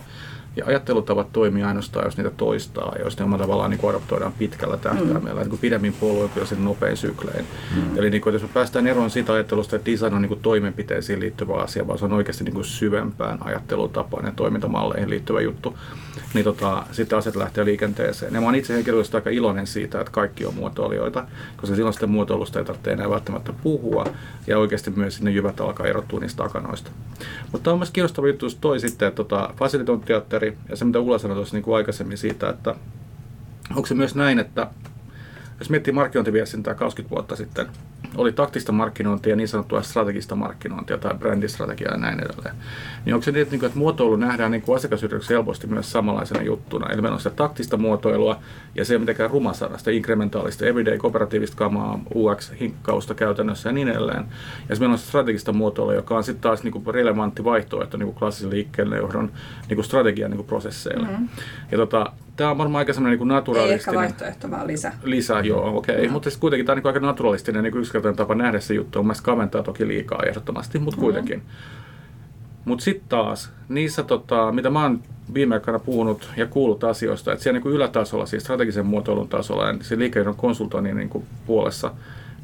[0.55, 4.77] Ja ajattelutavat toimii ainoastaan, jos niitä toistaa ja jos ne omalla tavallaan niin adoptoidaan pitkällä
[4.77, 5.49] tähtäimellä, mm.
[5.49, 7.45] niin pidemmin puolueempi ja sen nopein syklein.
[7.75, 7.97] Mm.
[7.97, 11.19] Eli niin kuin, jos me päästään eroon siitä ajattelusta, että design on niin kuin toimenpiteisiin
[11.19, 15.77] liittyvä asia, vaan se on oikeasti niin kuin syvempään ajattelutapaan ja toimintamalleihin liittyvä juttu,
[16.33, 18.33] niin tota, sitten asiat lähtee liikenteeseen.
[18.33, 21.25] Ja mä oon itse henkilöisesti aika iloinen siitä, että kaikki on muotoilijoita,
[21.57, 24.05] koska silloin sitten muotoilusta ei tarvitse enää välttämättä puhua
[24.47, 26.91] ja oikeasti myös sinne jyvät alkaa erottua niistä takanoista.
[27.51, 31.35] Mutta on myös kiinnostava juttu toi sitten, että tota, fasilitointiteatteri ja se mitä Ulla sanoi
[31.35, 32.75] tuossa niin kuin aikaisemmin siitä, että
[33.69, 34.67] onko se myös näin, että
[35.59, 37.67] jos miettii markkinointiviestintää 20 vuotta sitten,
[38.17, 42.55] oli taktista markkinointia ja niin sanottua strategista markkinointia tai brändistrategiaa ja näin edelleen.
[43.05, 46.89] Niin onko se niin, että muotoilu nähdään niin kuin asiakasyrityksessä helposti myös samanlaisena juttuna?
[46.89, 48.39] Eli meillä on sitä taktista muotoilua
[48.75, 53.87] ja se ei mitenkään ruma sana, sitä inkrementaalista, everyday, kooperatiivista kamaa, UX-hinkkausta käytännössä ja niin
[53.87, 54.25] edelleen.
[54.25, 58.07] Ja sitten meillä on strategista muotoilua, joka on sitten taas niin kuin relevantti vaihtoehto niin
[58.07, 59.31] kuin klassisen liikkeenjohdon
[59.69, 61.07] niin kuin strategian niin kuin prosesseille.
[61.07, 61.29] Mm-hmm.
[61.71, 63.69] Ja tota, Tämä on varmaan aika semmoinen niin naturalistinen.
[63.69, 64.91] Ei ehkä vaihtoehto, vaan lisä.
[65.03, 65.95] Lisä, joo, okei.
[65.95, 66.07] Okay.
[66.07, 66.13] No.
[66.13, 68.99] Mutta kuitenkin tämä on niin aika naturalistinen niin yksinkertainen tapa nähdä se juttu.
[68.99, 71.37] On mielestäni kaventaa toki liikaa ehdottomasti, mutta kuitenkin.
[71.37, 71.85] Mm-hmm.
[72.65, 75.01] Mutta sitten taas, niissä, tota, mitä mä oon
[75.33, 79.67] viime aikoina puhunut ja kuullut asioista, että siellä niin kuin ylätasolla, siis strategisen muotoilun tasolla
[79.67, 81.91] ja se liikejohdon konsultoinnin niin kuin puolessa,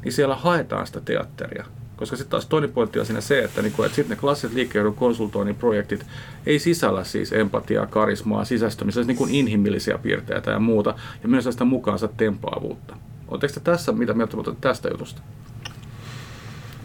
[0.04, 1.64] niin siellä haetaan sitä teatteria.
[2.02, 4.98] Koska sitten taas toinen pointti on siinä se, että, niinku, että sitten ne klassiset liikkeenjohdon
[4.98, 6.06] konsultoinnin projektit
[6.46, 11.64] ei sisällä siis empatiaa, karismaa, sisäistymistä, niin kuin inhimillisiä piirteitä ja muuta, ja myös sitä
[11.64, 12.96] mukaansa tempaavuutta.
[13.28, 15.22] Oletteko tässä, mitä mieltä tästä jutusta?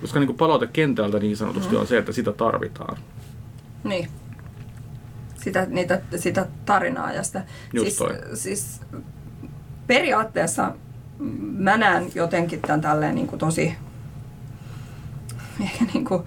[0.02, 1.82] Koska niin kuin palaute kentältä niin sanotusti mm.
[1.82, 2.98] on se, että sitä tarvitaan.
[3.84, 4.10] Niin.
[5.36, 7.46] Sitä, niitä, sitä tarinaa ja sitä.
[7.74, 8.82] Just siis, siis
[9.88, 10.72] periaatteessa
[11.40, 13.76] mä näen jotenkin tämän tälleen niin kuin tosi
[15.64, 16.24] ehkä niin kuin,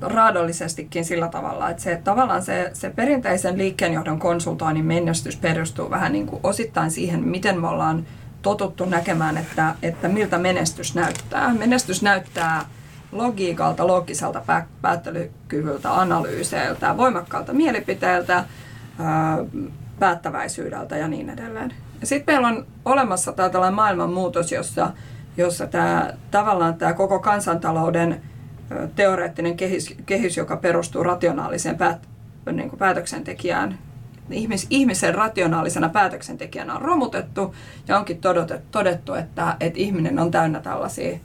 [0.00, 6.26] raadollisestikin sillä tavalla, että se, tavallaan se, se perinteisen liikkeenjohdon konsultoinnin menestys perustuu vähän niin
[6.26, 8.06] kuin osittain siihen, miten me ollaan
[8.42, 11.54] totuttu näkemään, että, että miltä menestys näyttää.
[11.54, 12.64] Menestys näyttää
[13.12, 14.42] logiikalta, loogiselta
[14.82, 18.44] päättelykyvyltä, analyyseiltä, voimakkaalta mielipiteeltä,
[19.98, 21.74] päättäväisyydeltä ja niin edelleen.
[22.02, 24.90] Sitten meillä on olemassa tällainen maailmanmuutos, jossa
[25.38, 28.22] jossa tämä, tavallaan tämä koko kansantalouden
[28.96, 32.08] teoreettinen kehys, kehys joka perustuu rationaaliseen päät,
[32.52, 33.78] niin kuin päätöksentekijään,
[34.30, 37.54] ihmis, ihmisen rationaalisena päätöksentekijänä on romutettu
[37.88, 41.18] ja onkin todettu, todettu että, että ihminen on täynnä tällaisia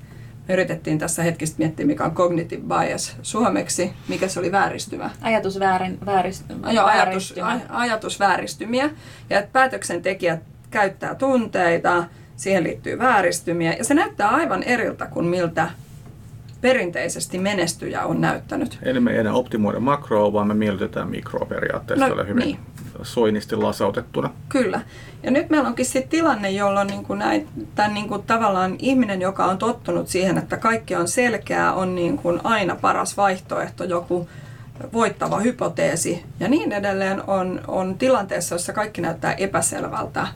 [0.47, 5.09] me yritettiin tässä hetkistä miettiä, mikä on cognitive bias suomeksi, mikä se oli vääristymä.
[5.21, 6.71] Ajatusväärin, vääristymä.
[6.71, 7.35] Joo, ajatus,
[7.69, 8.89] ajatusvääristymiä.
[9.29, 10.39] Ja että päätöksentekijät
[10.71, 12.03] käyttää tunteita,
[12.35, 15.69] siihen liittyy vääristymiä ja se näyttää aivan eriltä kuin miltä
[16.63, 18.79] perinteisesti menestyjä on näyttänyt.
[18.83, 22.59] Eli me ei enää optimoida makroa, vaan me miellytetään mikroa periaatteessa no, hyvin niin.
[23.01, 24.29] soinisti lasautettuna.
[24.49, 24.81] Kyllä.
[25.23, 29.21] Ja nyt meillä onkin sitten tilanne, jolloin niin kuin näin, tämän niin kuin tavallaan ihminen,
[29.21, 34.29] joka on tottunut siihen, että kaikki on selkeää, on niin kuin aina paras vaihtoehto, joku
[34.93, 40.27] voittava hypoteesi ja niin edelleen, on, on tilanteessa, jossa kaikki näyttää epäselvältä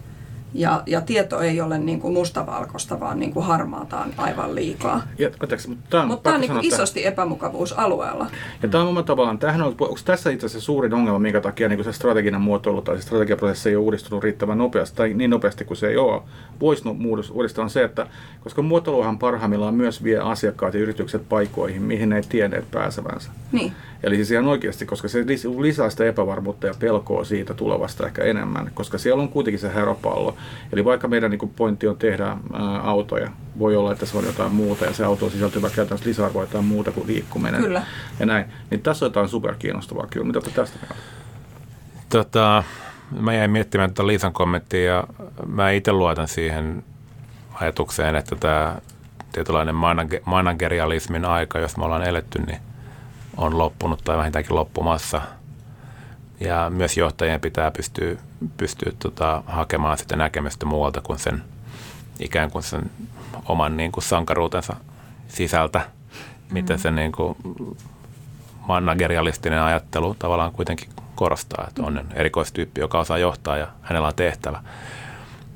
[0.53, 5.01] ja, ja tieto ei ole niin kuin mustavalkoista, vaan niin kuin harmaataan aivan liikaa.
[5.17, 7.13] Ja, anteeksi, mutta tämä on, mutta tämä on niin kuin isosti tämän.
[7.13, 8.27] epämukavuusalueella.
[8.63, 11.77] Ja tämä on tavallaan, tämähän on, onko tässä itse asiassa suurin ongelma, minkä takia niin
[11.77, 15.65] kuin se strateginen muotoilu tai se strategiaprosessi ei ole uudistunut riittävän nopeasti tai niin nopeasti
[15.65, 16.21] kuin se ei ole.
[16.59, 16.83] Voisi
[17.31, 18.07] uudistaa on se, että
[18.43, 23.31] koska muotoiluhan parhaimmillaan myös vie asiakkaat ja yritykset paikoihin, mihin ne ei tienneet pääsevänsä.
[23.51, 23.73] Niin.
[24.03, 25.25] Eli siis ihan oikeasti, koska se
[25.59, 30.36] lisää sitä epävarmuutta ja pelkoa siitä tulevasta ehkä enemmän, koska siellä on kuitenkin se häropallo.
[30.73, 32.37] Eli vaikka meidän niin pointti on tehdä ää,
[32.83, 36.43] autoja, voi olla, että se on jotain muuta ja se auto on sisältyvä käytännössä lisäarvoa
[36.43, 37.61] jotain muuta kuin liikkuminen.
[37.61, 37.83] Kyllä.
[38.19, 38.45] Ja näin.
[38.69, 40.27] Niin tässä on jotain superkiinnostavaa kyllä.
[40.27, 40.95] Mitä tästä mieltä?
[42.09, 42.63] Tota,
[43.19, 45.03] mä jäin miettimään tätä Liisan kommenttia ja
[45.47, 46.83] mä itse luotan siihen
[47.53, 48.75] ajatukseen, että tämä
[49.31, 49.75] tietynlainen
[50.25, 52.59] managerialismin aika, jos me ollaan eletty, niin
[53.37, 55.21] on loppunut tai vähintäänkin loppumassa.
[56.39, 58.15] Ja myös johtajien pitää pystyä,
[58.57, 61.43] pystyä tota, hakemaan sitä näkemystä muualta kuin sen
[62.19, 62.91] ikään kuin sen
[63.45, 64.75] oman niin kuin sankaruutensa
[65.27, 65.81] sisältä,
[66.51, 66.79] mitä mm.
[66.79, 67.37] se niin kuin,
[68.67, 74.63] managerialistinen ajattelu tavallaan kuitenkin korostaa, että on erikoistyyppi, joka osaa johtaa ja hänellä on tehtävä.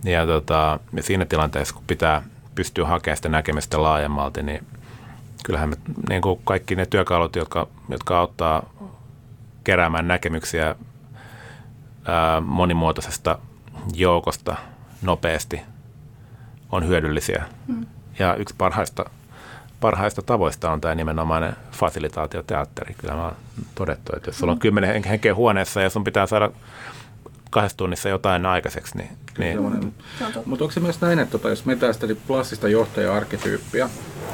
[0.03, 2.23] Ja, tota, ja siinä tilanteessa, kun pitää
[2.55, 4.67] pystyä hakemaan sitä näkemystä laajemmalti, niin
[5.45, 5.75] kyllähän me,
[6.09, 8.63] niin kuin kaikki ne työkalut, jotka, jotka auttaa
[9.63, 10.75] keräämään näkemyksiä
[12.07, 13.39] ää, monimuotoisesta
[13.93, 14.55] joukosta
[15.01, 15.61] nopeasti,
[16.71, 17.43] on hyödyllisiä.
[17.67, 17.85] Mm.
[18.19, 19.05] Ja yksi parhaista,
[19.79, 22.93] parhaista tavoista on tämä nimenomainen fasilitaatioteatteri.
[22.93, 23.35] Kyllä mä oon
[23.75, 24.61] todettu, että jos sulla on mm.
[24.61, 26.51] kymmenen henkeä huoneessa ja sun pitää saada
[27.49, 29.09] kahdessa tunnissa jotain aikaiseksi, niin...
[29.37, 29.61] niin.
[30.45, 33.89] Mutta onko se myös näin, että tota, jos mietitään sitä klassista johtaja-arkkityyppiä,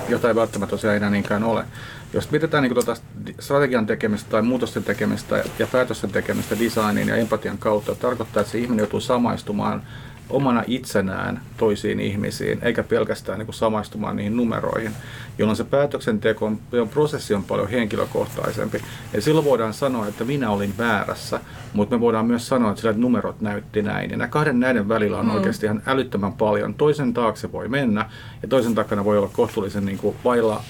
[0.09, 1.65] jota ei välttämättä tosiaan enää niinkään ole,
[2.13, 2.95] jos mietitään niin tuota
[3.39, 8.57] strategian tekemistä tai muutosten tekemistä ja päätösten tekemistä designin ja empatian kautta, tarkoittaa, että se
[8.57, 9.83] ihminen joutuu samaistumaan
[10.29, 14.91] omana itsenään toisiin ihmisiin, eikä pelkästään niin kuin samaistumaan niihin numeroihin,
[15.37, 16.59] jolloin se päätöksenteko on,
[16.93, 18.81] prosessi on paljon henkilökohtaisempi.
[19.13, 21.39] Ja silloin voidaan sanoa, että minä olin väärässä,
[21.73, 24.11] mutta me voidaan myös sanoa, että sillä numerot näytti näin.
[24.11, 25.35] Ja nämä kahden näiden välillä on mm.
[25.35, 26.73] oikeasti ihan älyttömän paljon.
[26.73, 28.09] Toisen taakse voi mennä
[28.41, 30.63] ja toisen takana voi olla kohtuullisen niin kuin vailla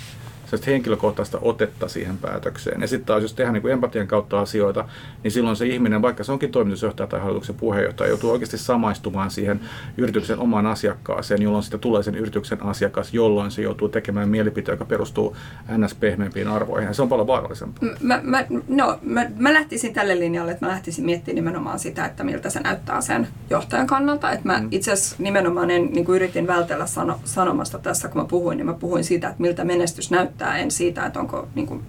[0.67, 2.81] henkilökohtaista otetta siihen päätökseen.
[2.81, 4.85] Ja sitten taas, jos tehdään niin empatian kautta asioita,
[5.23, 9.59] niin silloin se ihminen, vaikka se onkin toimitusjohtaja tai hallituksen puheenjohtaja, joutuu oikeasti samaistumaan siihen
[9.97, 14.85] yrityksen omaan asiakkaaseen, jolloin sitten tulee sen yrityksen asiakas, jolloin se joutuu tekemään mielipiteen, joka
[14.85, 15.35] perustuu
[15.77, 15.95] ns.
[15.95, 16.87] pehmeämpiin arvoihin.
[16.87, 17.89] Ja se on paljon vaarallisempaa.
[18.01, 22.23] Mä, mä, no, mä, mä lähtisin tälle linjalle, että mä lähtisin miettimään nimenomaan sitä, että
[22.23, 24.31] miltä se näyttää sen johtajan kannalta.
[24.31, 24.67] Että mä mm.
[24.71, 28.73] itse asiassa nimenomaan en, niin yritin vältellä sano, sanomasta tässä, kun mä puhuin, niin mä
[28.73, 31.83] puhuin siitä, että miltä menestys näyttää näyttää, en siitä, että onko, niin kuin,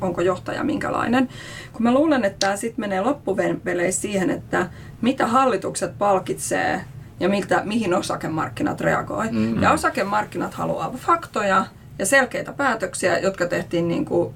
[0.00, 1.28] onko johtaja minkälainen.
[1.72, 6.84] Kun mä luulen, että tämä sitten menee loppuveleissä siihen, että mitä hallitukset palkitsee
[7.20, 9.26] ja miltä, mihin osakemarkkinat reagoi.
[9.32, 9.62] Mm-hmm.
[9.62, 11.66] Ja osakemarkkinat haluaa faktoja
[11.98, 14.34] ja selkeitä päätöksiä, jotka tehtiin niin kuin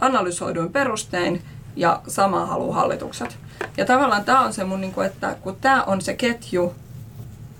[0.00, 1.42] analysoiduin perustein
[1.76, 3.38] ja sama haluaa hallitukset.
[3.76, 6.74] Ja tavallaan tämä on se mun, niin kuin, että kun tämä on se ketju,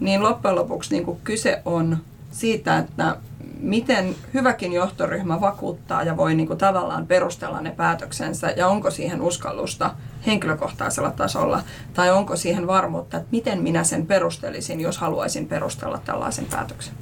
[0.00, 1.98] niin loppujen lopuksi niin kuin kyse on
[2.32, 3.16] siitä, että
[3.62, 8.50] miten hyväkin johtoryhmä vakuuttaa ja voi niin kuin tavallaan perustella ne päätöksensä?
[8.56, 9.90] Ja onko siihen uskallusta
[10.26, 11.62] henkilökohtaisella tasolla?
[11.94, 16.94] Tai onko siihen varmuutta, että miten minä sen perustelisin, jos haluaisin perustella tällaisen päätöksen.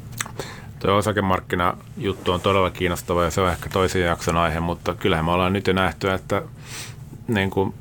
[0.79, 5.31] Tuo osakemarkkinajuttu on todella kiinnostava ja se on ehkä toisen jakson aihe, mutta kyllähän me
[5.31, 6.43] ollaan nyt jo nähty, että
[7.29, 7.75] niin kuin,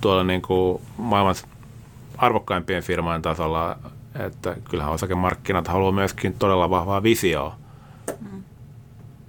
[0.00, 1.34] tuolla niin kuin maailman
[2.16, 3.76] arvokkaimpien firmojen tasolla,
[4.18, 7.57] että kyllähän osakemarkkinat haluaa myöskin todella vahvaa visioa
[8.20, 8.42] Mm.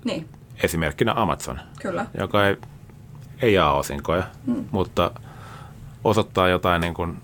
[0.03, 0.29] Niin.
[0.63, 2.05] Esimerkkinä Amazon, Kyllä.
[2.17, 2.57] joka ei,
[3.41, 4.65] ei jaa osinkoja, mm.
[4.71, 5.11] mutta
[6.03, 7.17] osoittaa jotain niin kuin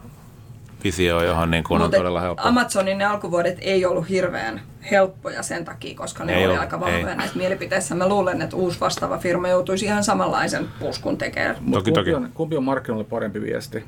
[0.83, 2.43] visioa, johon niin kuin on todella helppo.
[2.47, 6.79] Amazonin ne alkuvuodet ei ollut hirveän helppoja sen takia, koska ne ei oli ole, aika
[6.79, 7.15] vahvoja ei.
[7.15, 7.95] näissä mielipiteissä.
[7.95, 11.55] Mä luulen, että uusi vastaava firma joutuisi ihan samanlaisen puskun tekemään.
[11.55, 12.13] Toki, kumpi, toki.
[12.13, 13.83] On, kumpi on markkinoille parempi viesti?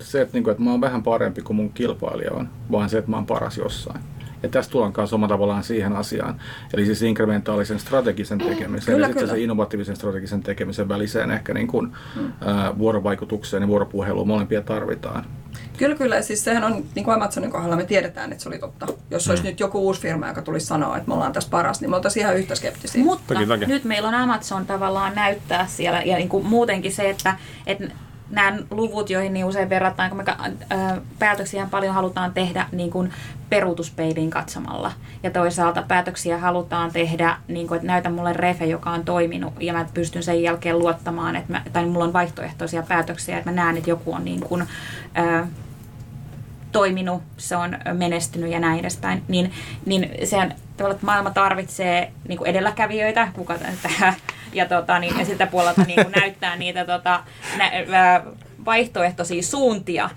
[0.00, 2.98] Se, että, niin kuin, että mä oon vähän parempi kuin mun kilpailija on, vaan se,
[2.98, 4.00] että mä oon paras jossain.
[4.42, 6.40] Ja tästä tullaan kanssa omalla tavallaan siihen asiaan.
[6.74, 11.66] Eli siis inkrementaalisen strategisen tekemisen kyllä, ja sitten se innovatiivisen strategisen tekemisen väliseen ehkä niin
[11.66, 12.32] kuin, mm.
[12.46, 15.24] ää, vuorovaikutukseen ja vuoropuheluun molempia tarvitaan.
[15.76, 16.22] Kyllä, kyllä.
[16.22, 18.86] Siis sehän on, niin kuin Amazonin kohdalla me tiedetään, että se oli totta.
[19.10, 19.48] Jos olisi mm.
[19.48, 22.20] nyt joku uusi firma, joka tulisi sanoa, että me ollaan tässä paras, niin me oltaisiin
[22.20, 23.04] ihan yhtä skeptisiä.
[23.04, 23.66] Mutta toki, toki.
[23.66, 27.84] nyt meillä on Amazon tavallaan näyttää siellä ja niin kuin muutenkin se, että, että
[28.30, 30.24] nämä luvut, joihin niin usein verrataan, kun me
[31.18, 33.12] päätöksiä paljon halutaan tehdä niin kuin
[33.48, 34.92] peruutuspeiliin katsomalla.
[35.22, 39.72] Ja toisaalta päätöksiä halutaan tehdä, niin kuin, että näytä mulle refe, joka on toiminut, ja
[39.72, 43.76] mä pystyn sen jälkeen luottamaan, että mä, tai mulla on vaihtoehtoisia päätöksiä, että mä näen,
[43.76, 44.64] että joku on niin kuin,
[45.14, 45.46] ää,
[46.72, 49.52] toiminut, se on menestynyt ja näin edespäin, niin,
[49.86, 54.14] niin sehän tavallaan, että maailma tarvitsee niin kuin edelläkävijöitä, kuka tähän,
[54.52, 57.24] ja, tota, niin, ja siltä puolelta niin kuin näyttää niitä tota,
[57.58, 57.70] nä,
[58.64, 60.10] vaihtoehtoisia suuntia,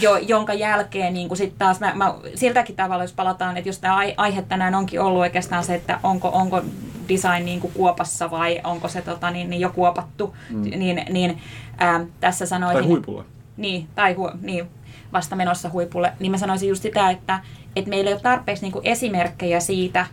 [0.00, 3.78] jo, jonka jälkeen niin kuin sit taas mä, mä, siltäkin tavalla, jos palataan, että jos
[3.78, 6.62] tämä aihe tänään onkin ollut oikeastaan se, että onko, onko
[7.08, 10.62] design niin kuin kuopassa vai onko se tota, niin, niin jo kuopattu, mm.
[10.62, 11.38] niin, niin
[11.78, 12.82] ää, tässä sanoisin...
[12.82, 13.24] Tai huipulla.
[13.56, 14.68] Niin, tai hu, niin,
[15.12, 17.40] vasta menossa huipulle, niin mä sanoisin just sitä, että,
[17.76, 20.06] että meillä ei ole tarpeeksi niin kuin esimerkkejä siitä,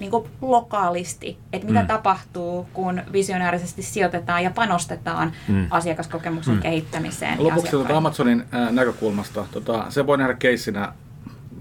[0.00, 1.86] niin kuin lokaalisti, että mitä mm.
[1.86, 5.66] tapahtuu, kun visionäärisesti sijoitetaan ja panostetaan mm.
[5.70, 6.60] asiakaskokemuksen mm.
[6.60, 7.44] kehittämiseen.
[7.44, 10.92] Lopuksi tuota Amazonin äh, näkökulmasta, tota, se voi nähdä keissinä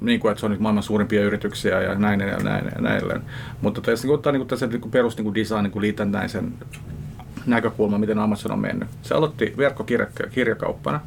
[0.01, 3.21] niin kuin, että se on nyt maailman suurimpia yrityksiä ja näin ja näin ja näin.
[3.61, 6.53] Mutta tässä niin ottaa niin tässä niin perus niin design niin liitännäisen
[7.45, 8.89] näkökulma, miten Amazon on mennyt.
[9.01, 10.99] Se aloitti verkkokirjakauppana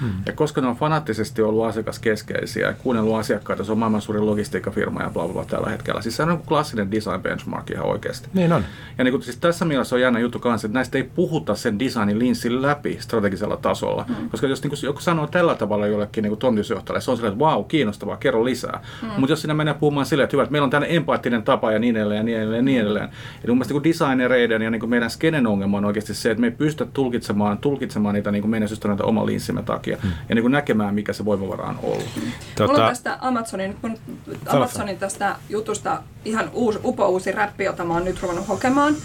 [0.00, 0.10] Hmm.
[0.26, 5.02] Ja koska ne on fanaattisesti ollut asiakaskeskeisiä ja kuunnellut asiakkaita, se on maailman suurin logistiikkafirma
[5.02, 6.02] ja bla bla bla tällä hetkellä.
[6.02, 8.28] Siis se on klassinen design benchmark ihan oikeasti.
[8.34, 8.64] Niin on.
[8.98, 11.78] Ja niin kuin, siis tässä mielessä on jännä juttu kanssa, että näistä ei puhuta sen
[11.78, 14.04] designin linssin läpi strategisella tasolla.
[14.04, 14.30] Hmm.
[14.30, 17.44] Koska jos niin kuin, joku sanoo tällä tavalla jollekin niin toimitusjohtajalle, se on silleen, että
[17.44, 18.80] vau, wow, kiinnostavaa, kerro lisää.
[19.00, 19.10] Hmm.
[19.16, 21.78] Mutta jos sinä menee puhumaan silleen, että hyvä, että meillä on tämmöinen empaattinen tapa ja
[21.78, 23.08] niin edelleen ja niin edelleen ja niin edelleen.
[23.44, 26.40] Eli mun mielestä niin designereiden ja niin kuin meidän skenen ongelma on oikeasti se, että
[26.40, 30.12] me ei pystytä tulkitsemaan, tulkitsemaan niitä niin menestystä oma linssimme takia hmm.
[30.28, 32.08] ja niin kuin näkemään, mikä se voimavara on ollut.
[32.54, 32.72] Tota...
[32.72, 33.98] Mulla on tästä Amazonin, kun
[34.46, 38.96] Amazonin tästä jutusta ihan uusi, upo uusi räppi, jota mä oon nyt ruvennut hokemaan.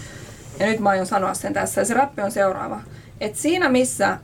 [0.60, 1.80] Ja nyt mä aion sanoa sen tässä.
[1.80, 2.80] Ja se räppi on seuraava.
[3.20, 4.18] Et siinä missä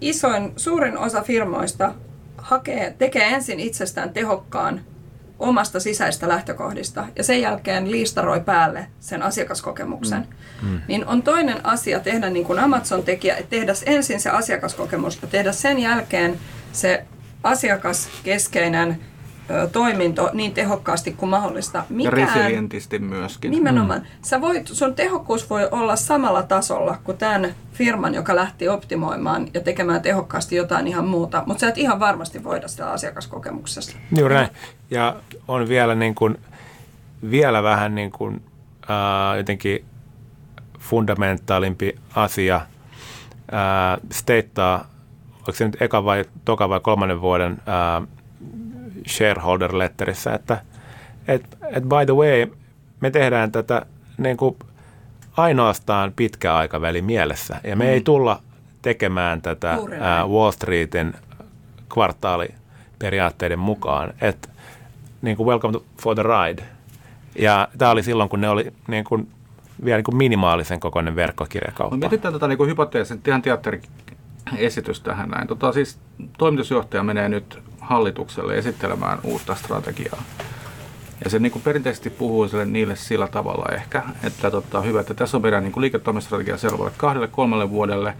[0.00, 1.94] isoin, suurin osa firmoista
[2.38, 4.80] hakee, tekee ensin itsestään tehokkaan
[5.38, 10.26] omasta sisäistä lähtökohdista ja sen jälkeen liistaroi päälle sen asiakaskokemuksen,
[10.62, 10.68] mm.
[10.68, 10.80] Mm.
[10.88, 15.28] niin on toinen asia tehdä niin kuin Amazon teki, että tehdä ensin se asiakaskokemus ja
[15.28, 16.40] tehdä sen jälkeen
[16.72, 17.04] se
[17.42, 19.00] asiakaskeskeinen
[19.72, 21.84] toiminto niin tehokkaasti kuin mahdollista.
[21.88, 23.50] Mikään, ja resilientisti myöskin.
[23.50, 24.00] Nimenomaan.
[24.00, 24.06] Mm.
[24.22, 29.60] Sä voit, sun tehokkuus voi olla samalla tasolla kuin tämän firman, joka lähti optimoimaan ja
[29.60, 33.96] tekemään tehokkaasti jotain ihan muuta, mutta sä et ihan varmasti voida sitä asiakaskokemuksesta.
[34.18, 34.48] Juuri näin.
[34.90, 35.16] Ja
[35.48, 36.38] on vielä, niin kuin,
[37.30, 38.42] vielä vähän niin kuin,
[38.82, 39.84] äh, jotenkin
[40.78, 44.86] fundamentaalimpi asia äh, steittaa,
[45.38, 48.17] onko se nyt eka vai toka vai kolmannen vuoden äh,
[49.08, 50.60] shareholder letterissä, että
[51.28, 52.46] et, et by the way,
[53.00, 53.86] me tehdään tätä
[54.18, 54.56] niin kuin
[55.36, 57.60] ainoastaan pitkä aikaväli mielessä.
[57.64, 57.90] Ja me mm.
[57.90, 58.42] ei tulla
[58.82, 61.14] tekemään tätä ää, Wall Streetin
[61.92, 64.12] kvartaaliperiaatteiden mukaan.
[64.20, 64.48] Että
[65.22, 66.62] niin kuin welcome for the ride.
[67.38, 69.28] Ja tämä oli silloin, kun ne oli niin kuin,
[69.84, 71.96] vielä niin kuin minimaalisen kokoinen verkkokirjakauppa.
[71.96, 75.48] No, mietitään tätä niin hypoteesin, ihan teatteriesitys tähän näin.
[75.48, 75.98] Tota, siis
[76.38, 80.22] toimitusjohtaja menee nyt hallitukselle esittelemään uutta strategiaa.
[81.24, 85.14] Ja se niin kuin perinteisesti puhuu sille, niille sillä tavalla ehkä, että tota, hyvä, että
[85.14, 88.14] tässä on meidän niin liiketoimistrategia seuraavalle kahdelle, kolmelle vuodelle,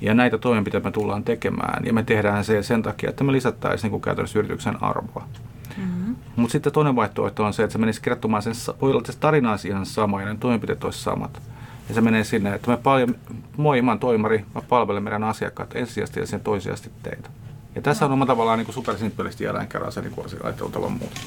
[0.00, 1.86] ja näitä toimenpiteitä me tullaan tekemään.
[1.86, 5.28] Ja me tehdään se sen takia, että me lisättäisiin niin kuin käytännössä yrityksen arvoa.
[5.76, 6.16] Mm-hmm.
[6.36, 9.50] Mutta sitten toinen vaihtoehto on se, että se menisi kertomaan sen, voi olla, se tarina
[9.50, 11.42] olisi ihan sama ja ne toimenpiteet olisi samat.
[11.88, 13.14] Ja se menee sinne, että me paljon,
[13.56, 17.30] moi, mä toimari, mä palvelen meidän asiakkaat ensisijaisesti ja sen toisiasti teitä.
[17.74, 19.44] Ja tässä on oma tavallaan niin supersimppelisti
[19.90, 21.20] se niin ajattelutavan muuta.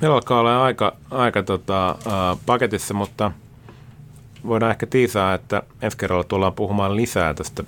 [0.00, 3.32] Meillä alkaa olla aika, aika tota, uh, paketissa, mutta
[4.46, 7.64] voidaan ehkä tiisaa, että ensi kerralla tullaan puhumaan lisää tästä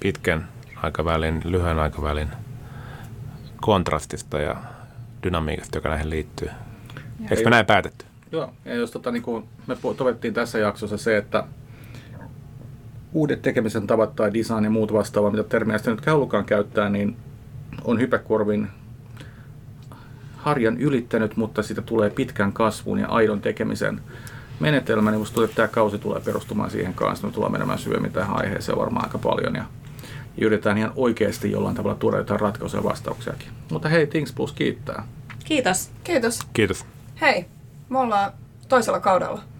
[0.00, 2.28] pitkän aikavälin, lyhyen aikavälin
[3.60, 4.56] kontrastista ja
[5.22, 6.50] dynamiikasta, joka näihin liittyy.
[7.30, 8.04] Eikö me näin päätetty?
[8.32, 11.44] Joo, ja jos tota, niin kuin me tovettiin tässä jaksossa se, että
[13.12, 17.16] uudet tekemisen tavat tai design ja muut vastaavaa, mitä termiä sitten nyt halukaan käyttää, niin
[17.84, 18.68] on hypäkorvin
[20.36, 24.00] harjan ylittänyt, mutta siitä tulee pitkän kasvun ja aidon tekemisen
[24.60, 27.26] menetelmä, niin musta että tämä kausi tulee perustumaan siihen kanssa.
[27.26, 29.64] Me tullaan menemään syömmin tähän aiheeseen varmaan aika paljon ja,
[30.36, 33.48] ja yritetään ihan oikeasti jollain tavalla tuoda jotain ratkaisuja ja vastauksiakin.
[33.70, 35.06] Mutta hei, Things Plus kiittää.
[35.44, 35.90] Kiitos.
[36.04, 36.38] Kiitos.
[36.52, 36.86] Kiitos.
[37.20, 37.46] Hei,
[37.88, 38.32] me ollaan
[38.68, 39.51] toisella kaudella.